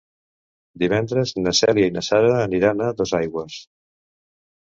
[0.83, 3.59] Divendres na Cèlia i na Sara aniran a Dosaigües.